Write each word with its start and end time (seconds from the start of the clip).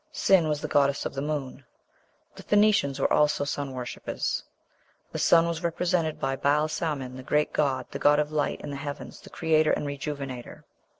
Sin 0.11 0.47
was 0.49 0.61
the 0.61 0.67
goddess 0.67 1.05
of 1.05 1.13
the 1.13 1.21
moon. 1.21 1.63
The 2.35 2.41
Phoenicians 2.41 2.99
were 2.99 3.13
also 3.13 3.43
sun 3.45 3.71
worshippers. 3.73 4.43
The 5.11 5.19
sun 5.19 5.47
was 5.47 5.61
represented 5.63 6.19
by 6.19 6.37
Baal 6.37 6.67
Samin, 6.69 7.17
the 7.17 7.21
great 7.21 7.53
god, 7.53 7.85
the 7.91 7.99
god 7.99 8.17
of 8.17 8.31
light 8.31 8.61
and 8.63 8.71
the 8.73 8.77
heavens, 8.77 9.21
the 9.21 9.29
creator 9.29 9.69
and 9.69 9.85
rejuvenator. 9.85 10.63